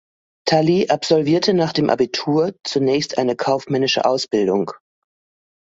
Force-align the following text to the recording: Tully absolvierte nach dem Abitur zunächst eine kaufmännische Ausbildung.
Tully 0.47 0.87
absolvierte 0.89 1.53
nach 1.53 1.73
dem 1.73 1.91
Abitur 1.91 2.53
zunächst 2.63 3.19
eine 3.19 3.35
kaufmännische 3.35 4.03
Ausbildung. 4.03 4.71